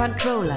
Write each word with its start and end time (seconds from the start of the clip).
Controller. 0.00 0.56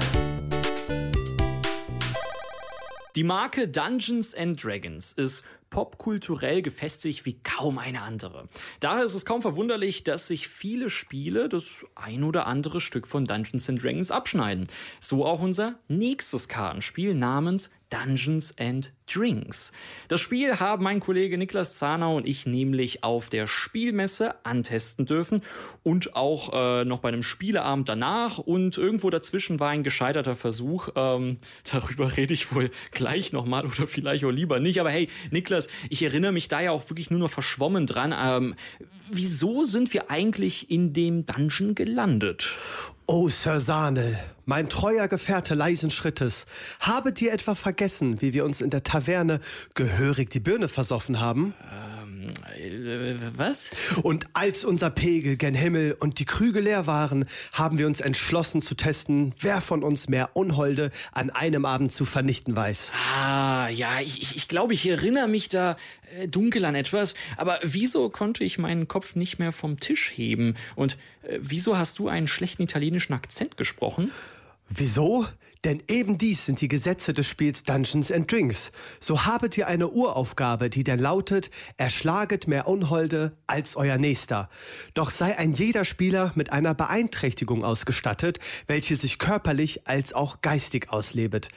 Die 3.14 3.24
Marke 3.24 3.68
Dungeons 3.68 4.34
and 4.34 4.64
Dragons 4.64 5.12
ist 5.12 5.44
popkulturell 5.68 6.62
gefestigt 6.62 7.26
wie 7.26 7.38
kaum 7.42 7.76
eine 7.76 8.00
andere. 8.00 8.48
Daher 8.80 9.04
ist 9.04 9.12
es 9.12 9.26
kaum 9.26 9.42
verwunderlich, 9.42 10.02
dass 10.02 10.28
sich 10.28 10.48
viele 10.48 10.88
Spiele 10.88 11.50
das 11.50 11.84
ein 11.94 12.24
oder 12.24 12.46
andere 12.46 12.80
Stück 12.80 13.06
von 13.06 13.26
Dungeons 13.26 13.68
and 13.68 13.84
Dragons 13.84 14.10
abschneiden. 14.10 14.66
So 14.98 15.26
auch 15.26 15.40
unser 15.40 15.74
nächstes 15.88 16.48
Kartenspiel 16.48 17.12
namens 17.12 17.68
Dungeons 17.94 18.54
and 18.58 18.92
Drinks. 19.12 19.72
Das 20.08 20.20
Spiel 20.20 20.58
haben 20.58 20.82
mein 20.82 20.98
Kollege 20.98 21.38
Niklas 21.38 21.76
Zahnau 21.76 22.16
und 22.16 22.26
ich 22.26 22.46
nämlich 22.46 23.04
auf 23.04 23.28
der 23.28 23.46
Spielmesse 23.46 24.34
antesten 24.44 25.06
dürfen 25.06 25.42
und 25.82 26.16
auch 26.16 26.52
äh, 26.52 26.84
noch 26.84 26.98
bei 26.98 27.08
einem 27.08 27.22
Spieleabend 27.22 27.88
danach 27.88 28.38
und 28.38 28.78
irgendwo 28.78 29.10
dazwischen 29.10 29.60
war 29.60 29.68
ein 29.68 29.84
gescheiterter 29.84 30.34
Versuch. 30.34 30.88
Ähm, 30.96 31.36
darüber 31.72 32.16
rede 32.16 32.34
ich 32.34 32.52
wohl 32.54 32.70
gleich 32.90 33.32
nochmal 33.32 33.64
oder 33.64 33.86
vielleicht 33.86 34.24
auch 34.24 34.30
lieber 34.30 34.58
nicht. 34.58 34.80
Aber 34.80 34.90
hey, 34.90 35.08
Niklas, 35.30 35.68
ich 35.88 36.02
erinnere 36.02 36.32
mich 36.32 36.48
da 36.48 36.60
ja 36.60 36.72
auch 36.72 36.90
wirklich 36.90 37.10
nur 37.10 37.20
noch 37.20 37.30
verschwommen 37.30 37.86
dran. 37.86 38.14
Ähm, 38.16 38.54
wieso 39.08 39.64
sind 39.64 39.92
wir 39.92 40.10
eigentlich 40.10 40.70
in 40.70 40.92
dem 40.92 41.26
Dungeon 41.26 41.74
gelandet? 41.74 42.48
Oh, 43.06 43.28
Sir 43.28 43.60
Sanel, 43.60 44.18
mein 44.46 44.68
treuer 44.68 45.08
Gefährte 45.08 45.54
leisen 45.54 45.90
Schrittes, 45.90 46.46
habet 46.80 47.20
ihr 47.22 47.32
etwa 47.32 47.54
vergessen, 47.54 48.20
wie 48.20 48.34
wir 48.34 48.44
uns 48.44 48.60
in 48.60 48.70
der 48.70 48.82
Taverne 48.82 49.40
gehörig 49.74 50.30
die 50.30 50.40
Birne 50.40 50.68
versoffen 50.68 51.20
haben? 51.20 51.54
Ähm, 51.62 52.32
äh, 52.56 53.14
was? 53.36 53.70
Und 54.02 54.26
als 54.34 54.64
unser 54.64 54.90
Pegel 54.90 55.36
gen 55.36 55.54
Himmel 55.54 55.96
und 55.98 56.18
die 56.18 56.24
Krüge 56.24 56.60
leer 56.60 56.86
waren, 56.86 57.26
haben 57.52 57.78
wir 57.78 57.86
uns 57.86 58.00
entschlossen 58.00 58.60
zu 58.60 58.74
testen, 58.74 59.34
wer 59.40 59.60
von 59.60 59.82
uns 59.82 60.08
mehr 60.08 60.30
Unholde 60.34 60.90
an 61.12 61.30
einem 61.30 61.64
Abend 61.64 61.92
zu 61.92 62.04
vernichten 62.04 62.54
weiß. 62.54 62.92
Ah, 63.16 63.68
ja, 63.68 64.00
ich, 64.00 64.20
ich, 64.20 64.36
ich 64.36 64.48
glaube, 64.48 64.74
ich 64.74 64.88
erinnere 64.88 65.28
mich 65.28 65.48
da 65.48 65.76
äh, 66.18 66.26
dunkel 66.26 66.64
an 66.64 66.74
etwas. 66.74 67.14
Aber 67.36 67.58
wieso 67.62 68.08
konnte 68.08 68.44
ich 68.44 68.58
meinen 68.58 68.88
Kopf 68.88 69.14
nicht 69.14 69.38
mehr 69.38 69.52
vom 69.52 69.80
Tisch 69.80 70.12
heben? 70.14 70.54
Und 70.76 70.98
äh, 71.22 71.38
wieso 71.40 71.76
hast 71.76 71.98
du 71.98 72.08
einen 72.08 72.26
schlechten 72.26 72.62
italienischen 72.62 73.12
Akzent 73.12 73.56
gesprochen? 73.56 74.10
Wieso? 74.68 75.26
Denn 75.64 75.82
eben 75.88 76.18
dies 76.18 76.44
sind 76.44 76.60
die 76.60 76.68
Gesetze 76.68 77.12
des 77.12 77.26
Spiels 77.26 77.62
Dungeons 77.62 78.12
and 78.12 78.30
Drinks. 78.30 78.70
So 79.00 79.24
habet 79.24 79.56
ihr 79.56 79.66
eine 79.66 79.88
Uraufgabe, 79.88 80.68
die 80.70 80.84
denn 80.84 80.98
lautet, 80.98 81.50
erschlaget 81.78 82.46
mehr 82.48 82.68
Unholde 82.68 83.32
als 83.46 83.74
euer 83.76 83.96
Nächster. 83.96 84.50
Doch 84.92 85.10
sei 85.10 85.38
ein 85.38 85.52
jeder 85.52 85.84
Spieler 85.84 86.32
mit 86.34 86.52
einer 86.52 86.74
Beeinträchtigung 86.74 87.64
ausgestattet, 87.64 88.38
welche 88.66 88.96
sich 88.96 89.18
körperlich 89.18 89.86
als 89.86 90.12
auch 90.12 90.42
geistig 90.42 90.90
auslebet. 90.90 91.48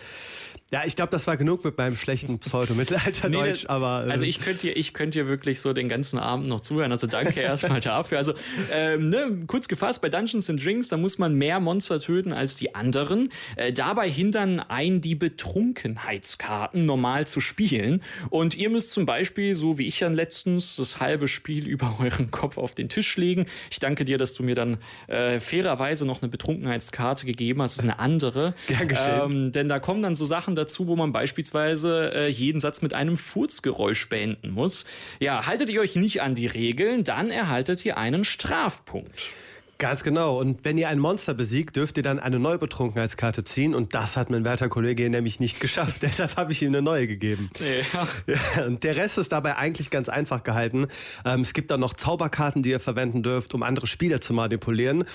Ja, 0.71 0.83
ich 0.85 0.97
glaube, 0.97 1.11
das 1.11 1.27
war 1.27 1.37
genug 1.37 1.63
mit 1.63 1.77
meinem 1.77 1.95
schlechten 1.95 2.39
Pseudo-Mittelalterdeutsch, 2.39 3.63
Nee, 3.63 3.69
aber. 3.69 4.05
äh, 4.07 4.11
Also 4.11 4.25
ich 4.25 4.39
könnte 4.39 4.61
dir, 4.67 4.75
ich 4.75 4.93
könnte 4.93 5.27
wirklich 5.29 5.61
so 5.61 5.71
den 5.71 5.87
ganzen 5.87 6.19
Abend 6.19 6.47
noch 6.47 6.59
zuhören. 6.59 6.91
Also 6.91 7.07
danke 7.07 7.39
erstmal 7.39 7.79
dafür. 7.79 8.17
Also 8.17 8.33
ähm, 8.73 9.07
ne, 9.07 9.37
kurz 9.47 9.69
gefasst, 9.69 10.01
bei 10.01 10.09
Dungeons 10.09 10.49
and 10.49 10.63
Drinks, 10.63 10.89
da 10.89 10.97
muss 10.97 11.17
man 11.19 11.35
mehr 11.35 11.61
Monster 11.61 12.01
töten 12.01 12.33
als 12.33 12.55
die 12.55 12.75
anderen. 12.75 13.29
Äh, 13.55 13.71
dabei 13.97 14.11
hindern 14.11 14.59
ein 14.59 15.01
die 15.01 15.15
Betrunkenheitskarten 15.15 16.85
normal 16.85 17.25
zu 17.25 17.41
spielen. 17.41 18.03
Und 18.29 18.55
ihr 18.55 18.69
müsst 18.69 18.91
zum 18.91 19.07
Beispiel, 19.07 19.55
so 19.55 19.79
wie 19.79 19.87
ich 19.87 19.97
dann 19.97 20.13
letztens, 20.13 20.75
das 20.75 20.99
halbe 20.99 21.27
Spiel 21.27 21.65
über 21.67 21.97
euren 21.99 22.29
Kopf 22.29 22.59
auf 22.59 22.75
den 22.75 22.89
Tisch 22.89 23.17
legen. 23.17 23.47
Ich 23.71 23.79
danke 23.79 24.05
dir, 24.05 24.19
dass 24.19 24.35
du 24.35 24.43
mir 24.43 24.53
dann 24.53 24.77
äh, 25.07 25.39
fairerweise 25.39 26.05
noch 26.05 26.21
eine 26.21 26.29
Betrunkenheitskarte 26.29 27.25
gegeben 27.25 27.59
hast. 27.63 27.77
Das 27.77 27.85
ist 27.85 27.89
eine 27.89 27.97
andere. 27.97 28.53
Gern 28.67 28.87
geschehen. 28.87 29.21
Ähm, 29.23 29.51
denn 29.51 29.67
da 29.67 29.79
kommen 29.79 30.03
dann 30.03 30.13
so 30.13 30.25
Sachen 30.25 30.53
dazu, 30.53 30.85
wo 30.85 30.95
man 30.95 31.11
beispielsweise 31.11 32.11
äh, 32.13 32.27
jeden 32.27 32.59
Satz 32.59 32.83
mit 32.83 32.93
einem 32.93 33.17
Furzgeräusch 33.17 34.09
beenden 34.09 34.51
muss. 34.51 34.85
Ja, 35.19 35.47
haltet 35.47 35.71
ihr 35.71 35.81
euch 35.81 35.95
nicht 35.95 36.21
an 36.21 36.35
die 36.35 36.45
Regeln, 36.45 37.03
dann 37.03 37.31
erhaltet 37.31 37.83
ihr 37.83 37.97
einen 37.97 38.23
Strafpunkt. 38.25 39.33
Ganz 39.79 40.03
genau. 40.03 40.39
Und 40.39 40.65
wenn 40.65 40.77
ihr 40.77 40.89
ein 40.89 40.97
Monster 40.97 41.35
besiegt, 41.35 41.75
dürft 41.75 41.97
ihr 41.97 42.03
dann 42.03 42.19
eine 42.19 42.39
neue 42.39 42.57
Betrunkenheitskarte 42.57 43.43
ziehen. 43.43 43.75
Und 43.75 43.93
das 43.93 44.17
hat 44.17 44.31
mein 44.31 44.43
werter 44.43 44.69
Kollege 44.69 45.07
nämlich 45.09 45.39
nicht 45.39 45.59
geschafft. 45.59 46.01
Deshalb 46.01 46.35
habe 46.35 46.51
ich 46.51 46.63
ihm 46.63 46.69
eine 46.69 46.81
neue 46.81 47.07
gegeben. 47.07 47.49
Ja. 47.93 48.07
Ja, 48.27 48.65
und 48.65 48.83
der 48.83 48.95
Rest 48.95 49.17
ist 49.17 49.31
dabei 49.31 49.55
eigentlich 49.55 49.89
ganz 49.89 50.09
einfach 50.09 50.43
gehalten. 50.43 50.87
Ähm, 51.25 51.41
es 51.41 51.53
gibt 51.53 51.69
dann 51.69 51.79
noch 51.79 51.93
Zauberkarten, 51.93 52.63
die 52.63 52.71
ihr 52.71 52.79
verwenden 52.79 53.21
dürft, 53.21 53.53
um 53.53 53.61
andere 53.63 53.87
Spieler 53.87 54.19
zu 54.19 54.33
manipulieren. 54.33 55.05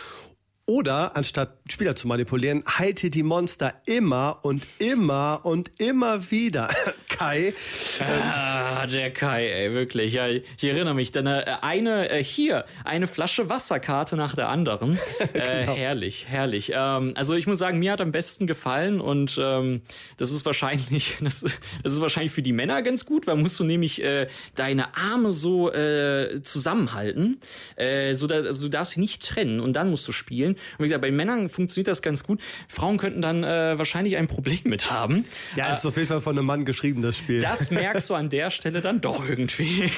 Oder 0.65 1.17
anstatt 1.17 1.59
Spieler 1.69 1.97
zu 1.97 2.07
manipulieren, 2.07 2.63
heilt 2.67 3.03
ihr 3.03 3.11
die 3.11 3.25
Monster 3.25 3.75
immer 3.85 4.39
und 4.43 4.65
immer 4.79 5.41
und 5.43 5.81
immer 5.81 6.31
wieder. 6.31 6.71
Kai, 7.19 7.55
Ah, 8.01 8.87
der 8.87 9.11
Kai, 9.11 9.47
ey, 9.49 9.73
wirklich. 9.73 10.13
Ja, 10.13 10.29
ich 10.29 10.43
erinnere 10.65 10.95
mich. 10.95 11.13
Denn 11.13 11.27
äh, 11.27 11.45
eine, 11.61 12.11
äh, 12.11 12.23
hier, 12.23 12.65
eine 12.85 13.07
Flasche 13.07 13.49
Wasserkarte 13.49 14.17
nach 14.17 14.35
der 14.35 14.49
anderen. 14.49 14.99
äh, 15.33 15.67
herrlich, 15.67 16.27
herrlich. 16.29 16.73
Ähm, 16.75 17.13
also 17.15 17.35
ich 17.35 17.47
muss 17.47 17.59
sagen, 17.59 17.79
mir 17.79 17.93
hat 17.93 18.01
am 18.01 18.13
besten 18.13 18.47
gefallen 18.47 19.01
und 19.01 19.39
ähm, 19.41 19.83
das 20.17 20.31
ist 20.31 20.45
wahrscheinlich, 20.47 21.17
das, 21.21 21.41
das 21.83 21.93
ist 21.93 22.01
wahrscheinlich 22.01 22.33
für 22.33 22.43
die 22.43 22.53
Männer 22.53 22.83
ganz 22.83 23.05
gut, 23.05 23.27
weil 23.27 23.37
musst 23.37 23.59
du 23.61 23.65
nämlich 23.65 24.03
äh, 24.03 24.27
deine 24.55 24.97
Arme 24.97 25.33
so 25.33 25.73
äh, 25.73 26.41
zusammenhalten, 26.43 27.37
äh, 27.77 28.15
so 28.15 28.27
da, 28.27 28.37
also 28.37 28.63
du 28.63 28.69
darfst 28.69 28.93
sie 28.93 29.01
nicht 29.01 29.23
trennen 29.23 29.61
und 29.61 29.75
dann 29.75 29.91
musst 29.91 30.07
du 30.09 30.13
spielen. 30.13 30.53
Und 30.53 30.79
wie 30.79 30.85
gesagt, 30.85 31.03
bei 31.03 31.11
Männern 31.11 31.49
funktioniert 31.49 31.89
das 31.89 32.03
ganz 32.03 32.25
gut. 32.25 32.41
Frauen 32.69 32.97
könnten 32.97 33.23
dann 33.23 33.45
äh, 33.45 33.79
wahrscheinlich 33.79 34.17
ein 34.17 34.29
Problem 34.29 34.61
mit 34.65 34.91
haben. 34.91 35.25
ja, 35.57 35.71
ist 35.73 35.85
auf 35.87 35.97
jeden 35.97 36.09
Fall 36.09 36.21
von 36.21 36.37
einem 36.37 36.47
Mann 36.47 36.65
geschrieben, 36.65 37.02
das 37.03 37.17
Spiel. 37.19 37.41
Das 37.41 37.71
merkst 37.71 38.09
du 38.11 38.15
an 38.15 38.29
der 38.31 38.51
Stelle 38.51 38.81
dann 38.81 39.01
doch 39.01 39.27
irgendwie. 39.29 39.91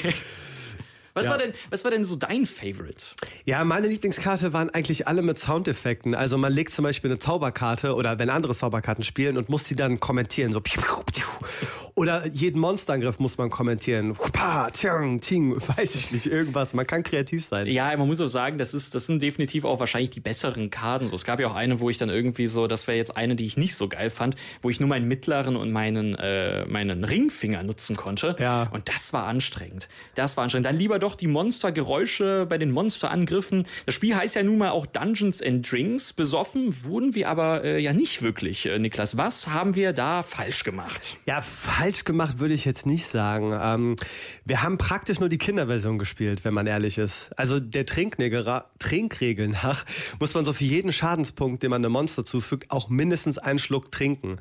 Was, 1.17 1.27
Ja. 1.27 1.31
war 1.31 1.39
denn, 1.39 1.53
was 1.71 1.85
war 1.85 1.93
denn 1.93 2.05
so 2.05 2.17
dein 2.17 2.45
Favorite? 2.45 3.05
Ja, 3.45 3.63
meine 3.65 3.87
Lieblingskarte 3.87 4.53
waren 4.53 4.71
eigentlich 4.71 5.07
alle 5.07 5.23
mit 5.23 5.39
Soundeffekten. 5.39 6.15
Also 6.17 6.37
man 6.39 6.53
legt 6.53 6.73
zum 6.73 6.83
Beispiel 6.83 7.09
eine 7.11 7.21
Zauberkarte 7.21 7.95
oder 7.95 8.19
wenn 8.19 8.31
andere 8.31 8.53
Zauberkarten 8.53 9.05
spielen 9.05 9.37
und 9.37 9.49
muss 9.49 9.63
die 9.65 9.77
dann 9.77 10.01
kommentieren. 10.01 10.53
So 10.53 10.61
piu, 10.61 10.83
piu, 10.83 11.03
piu. 11.05 11.84
Oder 11.97 12.27
jeden 12.27 12.61
Monsterangriff 12.61 13.21
muss 13.21 13.39
man 13.39 13.51
kommentieren. 13.51 14.15
Pa, 14.33 14.69
tjang, 14.71 15.21
ting, 15.21 15.55
weiß 15.77 15.95
ich 15.95 16.11
nicht, 16.11 16.27
irgendwas. 16.27 16.75
Man 16.75 16.89
kann 16.89 17.05
kreativ 17.05 17.45
sein. 17.45 17.69
Ja, 17.69 17.97
man 17.97 18.09
muss 18.09 18.21
auch 18.21 18.27
sagen, 18.27 18.59
das, 18.59 18.75
ist, 18.75 18.97
das 18.97 19.07
sind 19.07 19.23
definitiv 19.23 19.65
auch 19.65 19.79
wahrscheinlich 19.79 20.11
die 20.11 20.19
besseren 20.19 20.71
Karten. 20.71 21.07
So, 21.07 21.15
es 21.15 21.25
gab 21.25 21.39
ja 21.39 21.47
auch 21.47 21.55
eine, 21.55 21.79
wo 21.79 21.91
ich 21.91 21.99
dann 21.99 22.09
irgendwie 22.09 22.49
so, 22.49 22.67
das 22.67 22.89
wäre 22.89 22.99
jetzt 22.99 23.17
eine, 23.17 23.37
die 23.37 23.47
ich 23.47 23.57
nicht 23.57 23.77
so 23.77 23.89
geil 23.89 24.11
fand, 24.11 24.35
wo 24.61 24.71
ich 24.71 24.81
nur 24.81 24.89
meinen 24.89 25.07
mittleren 25.07 25.55
und 25.55 25.71
meinen, 25.71 26.17
äh, 26.17 26.67
meinen 26.67 27.05
Ringfinger 27.05 27.63
nutzen 27.63 27.95
konnte. 27.95 28.35
Ja. 28.41 28.69
Und 28.73 28.89
das 28.89 29.13
war 29.13 29.27
anstrengend. 29.27 29.89
Das 30.17 30.37
war 30.37 30.43
anstrengend. 30.43 30.67
Dann 30.67 30.77
lieber 30.77 30.99
doch 30.99 31.15
die 31.15 31.29
Monstergeräusche 31.29 32.47
bei 32.49 32.59
den 32.59 32.73
Monsterangriffen. 32.73 33.69
Das 33.87 33.95
Spiel 33.95 34.17
heißt 34.17 34.35
ja 34.35 34.43
nun 34.43 34.59
mal 34.59 34.71
auch 34.71 34.87
Dungeons 34.87 35.41
and 35.41 35.71
Drinks. 35.71 36.13
Besoffen 36.13 36.75
wurden 36.83 37.15
wir 37.15 37.29
aber 37.29 37.63
äh, 37.63 37.79
ja 37.79 37.93
nicht 37.93 38.23
wirklich, 38.23 38.67
äh, 38.67 38.81
Niklas. 38.81 39.17
Was 39.17 39.47
haben 39.47 39.77
wir 39.77 39.93
da 39.93 40.25
falsch 40.25 40.65
gemacht? 40.65 41.19
Ja, 41.27 41.41
falsch 41.41 41.84
gemacht 42.05 42.39
würde 42.39 42.55
ich 42.55 42.65
jetzt 42.65 42.87
nicht 42.87 43.07
sagen. 43.07 43.53
Ähm, 43.61 43.97
wir 44.45 44.63
haben 44.63 44.79
praktisch 44.79 45.21
nur 45.21 45.29
die 45.29 45.39
Kinderversion 45.39 45.99
gespielt, 45.99 46.45
wenn 46.45 46.55
man 46.55 46.67
ehrlich 46.67 46.99
ist. 46.99 47.31
Also 47.37 47.61
der 47.61 47.87
Trinkregel, 47.87 48.63
Trinkregel 48.79 49.49
nach 49.49 49.85
muss 50.19 50.35
man 50.35 50.45
so 50.45 50.53
für 50.53 50.65
jeden 50.65 50.93
Schadenspunkt, 50.93 51.63
den 51.63 51.71
man 51.71 51.85
einem 51.85 51.93
Monster 51.93 52.25
zufügt, 52.25 52.71
auch 52.71 52.89
mindestens 52.89 53.39
einen 53.39 53.59
Schluck 53.59 53.93
trinken. 53.93 54.39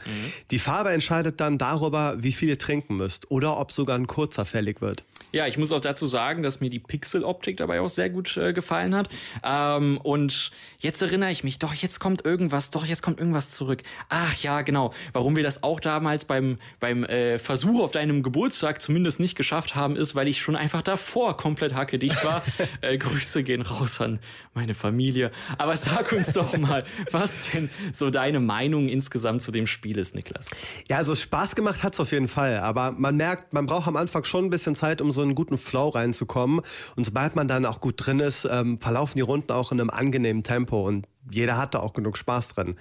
Die 0.52 0.60
Farbe 0.60 0.92
entscheidet 0.92 1.40
dann 1.40 1.58
darüber, 1.58 2.16
wie 2.18 2.32
viel 2.32 2.50
ihr 2.50 2.60
trinken 2.60 2.98
müsst 2.98 3.30
oder 3.30 3.60
ob 3.60 3.72
sogar 3.72 3.98
ein 3.98 4.08
kurzer 4.08 4.46
fällig 4.46 4.82
wird. 4.82 5.04
Ja, 5.34 5.48
ich 5.48 5.58
muss 5.58 5.72
auch 5.72 5.82
dazu 5.82 6.06
sagen, 6.06 6.44
dass 6.44 6.60
mir 6.60 6.70
die 6.70 6.80
Pixel-Optik 6.80 7.58
dabei 7.58 7.82
auch 7.82 7.90
sehr 7.90 8.12
gut 8.12 8.38
äh, 8.38 8.54
gefallen 8.54 8.94
hat. 8.94 9.10
Ähm, 9.44 9.98
und 9.98 10.52
jetzt 10.80 11.02
erinnere 11.02 11.32
ich 11.32 11.44
mich, 11.44 11.58
doch, 11.58 11.74
jetzt 11.74 12.00
kommt 12.00 12.24
irgendwas, 12.24 12.70
doch, 12.70 12.86
jetzt 12.86 13.02
kommt 13.02 13.20
irgendwas 13.20 13.50
zurück. 13.50 13.82
Ach 14.10 14.36
ja, 14.36 14.62
genau. 14.62 14.94
Warum 15.12 15.36
wir 15.36 15.42
das 15.42 15.64
auch 15.64 15.80
damals 15.80 16.26
beim, 16.26 16.60
beim 16.80 17.04
äh, 17.04 17.33
Versuch 17.40 17.82
auf 17.82 17.92
deinem 17.92 18.24
Geburtstag 18.24 18.82
zumindest 18.82 19.20
nicht 19.20 19.36
geschafft 19.36 19.76
haben, 19.76 19.96
ist, 19.96 20.16
weil 20.16 20.28
ich 20.28 20.42
schon 20.42 20.56
einfach 20.56 20.82
davor 20.82 21.38
komplett 21.38 21.74
hackedicht 21.74 22.24
war. 22.24 22.44
äh, 22.82 22.98
Grüße 22.98 23.44
gehen 23.44 23.62
raus 23.62 24.02
an 24.02 24.20
meine 24.54 24.74
Familie. 24.74 25.32
Aber 25.58 25.76
sag 25.76 26.12
uns 26.12 26.34
doch 26.34 26.58
mal, 26.58 26.84
was 27.12 27.52
denn 27.52 27.70
so 27.92 28.10
deine 28.10 28.40
Meinung 28.40 28.90
insgesamt 28.90 29.42
zu 29.42 29.52
dem 29.52 29.68
Spiel 29.68 29.98
ist, 29.98 30.16
Niklas. 30.16 30.50
Ja, 30.90 30.98
also 30.98 31.16
Spaß 31.16 31.56
gemacht 31.56 31.84
hat's 31.84 32.00
auf 32.00 32.12
jeden 32.12 32.28
Fall, 32.28 32.60
aber 32.60 32.92
man 32.92 33.18
merkt, 33.18 33.54
man 33.54 33.66
braucht 33.66 33.88
am 33.88 33.96
Anfang 33.96 34.24
schon 34.24 34.46
ein 34.46 34.50
bisschen 34.50 34.76
Zeit, 34.76 35.02
um 35.02 35.12
so 35.12 35.22
einen 35.22 35.36
guten 35.36 35.58
Flow 35.58 35.90
reinzukommen. 35.90 36.62
Und 36.96 37.06
sobald 37.06 37.36
man 37.36 37.48
dann 37.48 37.66
auch 37.66 37.80
gut 37.80 37.96
drin 37.98 38.20
ist, 38.20 38.48
ähm, 38.50 38.80
verlaufen 38.80 39.18
die 39.18 39.22
Runden 39.22 39.52
auch 39.52 39.72
in 39.72 39.80
einem 39.80 39.90
angenehmen 39.90 40.44
Tempo. 40.44 40.88
Und 40.88 41.08
jeder 41.32 41.58
hat 41.58 41.74
da 41.74 41.80
auch 41.80 41.94
genug 41.94 42.18
Spaß 42.18 42.50
drin. 42.50 42.76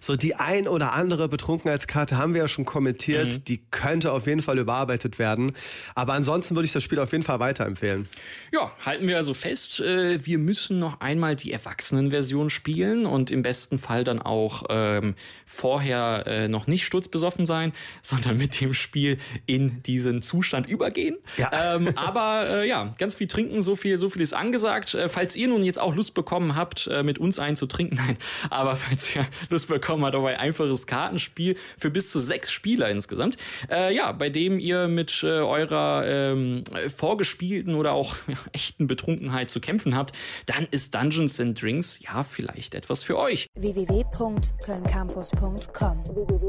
So 0.00 0.16
die 0.16 0.34
ein 0.34 0.68
oder 0.68 0.92
andere 0.92 1.28
Betrunkenheitskarte 1.28 2.18
haben 2.18 2.34
wir 2.34 2.42
ja 2.42 2.48
schon 2.48 2.64
kommentiert, 2.64 3.32
mhm. 3.32 3.44
die 3.44 3.58
könnte 3.70 4.12
auf 4.12 4.26
jeden 4.26 4.42
Fall 4.42 4.58
überarbeitet 4.58 5.18
werden. 5.18 5.52
Aber 5.94 6.12
ansonsten 6.12 6.54
würde 6.56 6.66
ich 6.66 6.72
das 6.72 6.82
Spiel 6.82 6.98
auf 6.98 7.12
jeden 7.12 7.24
Fall 7.24 7.40
weiterempfehlen. 7.40 8.08
Ja, 8.52 8.72
halten 8.84 9.08
wir 9.08 9.16
also 9.16 9.34
fest, 9.34 9.80
äh, 9.80 10.24
wir 10.24 10.38
müssen 10.38 10.78
noch 10.78 11.00
einmal 11.00 11.36
die 11.36 11.52
Erwachsenenversion 11.52 12.50
spielen 12.50 13.06
und 13.06 13.30
im 13.30 13.42
besten 13.42 13.78
Fall 13.78 14.04
dann 14.04 14.20
auch 14.20 14.64
ähm, 14.68 15.14
vorher 15.44 16.24
äh, 16.26 16.48
noch 16.48 16.66
nicht 16.66 16.84
sturzbesoffen 16.84 17.46
sein, 17.46 17.72
sondern 18.02 18.36
mit 18.36 18.60
dem 18.60 18.74
Spiel 18.74 19.18
in 19.46 19.82
diesen 19.82 20.22
Zustand 20.22 20.68
übergehen. 20.68 21.16
Ja. 21.36 21.76
Ähm, 21.76 21.92
aber 21.96 22.46
äh, 22.48 22.68
ja, 22.68 22.92
ganz 22.98 23.14
viel 23.14 23.26
trinken, 23.28 23.62
so 23.62 23.76
viel, 23.76 23.96
so 23.96 24.10
viel 24.10 24.22
ist 24.22 24.34
angesagt. 24.34 24.94
Äh, 24.94 25.08
falls 25.08 25.36
ihr 25.36 25.48
nun 25.48 25.62
jetzt 25.62 25.80
auch 25.80 25.94
Lust 25.94 26.14
bekommen 26.14 26.56
habt, 26.56 26.86
äh, 26.88 27.02
mit 27.02 27.18
uns 27.18 27.36
zu 27.54 27.66
trinken, 27.86 27.96
Nein, 28.06 28.16
aber 28.50 28.76
falls 28.76 29.16
ihr 29.16 29.26
Lust 29.50 29.68
bekommen 29.68 30.04
habt 30.04 30.14
auf 30.14 30.24
ein 30.24 30.36
einfaches 30.36 30.86
Kartenspiel 30.86 31.56
für 31.78 31.90
bis 31.90 32.10
zu 32.10 32.18
sechs 32.18 32.50
Spieler 32.50 32.88
insgesamt, 32.90 33.36
äh, 33.70 33.94
ja, 33.94 34.12
bei 34.12 34.30
dem 34.30 34.58
ihr 34.58 34.88
mit 34.88 35.22
äh, 35.22 35.38
eurer 35.38 36.04
ähm, 36.06 36.64
vorgespielten 36.94 37.74
oder 37.74 37.92
auch 37.92 38.16
ja, 38.26 38.36
echten 38.52 38.86
Betrunkenheit 38.86 39.48
zu 39.50 39.60
kämpfen 39.60 39.94
habt, 39.96 40.14
dann 40.46 40.66
ist 40.70 40.94
Dungeons 40.94 41.38
and 41.40 41.60
Drinks 41.60 41.98
ja 42.00 42.22
vielleicht 42.22 42.74
etwas 42.74 43.02
für 43.02 43.18
euch. 43.18 43.48
www.kölncampus.com 43.54 46.02
www 46.04 46.46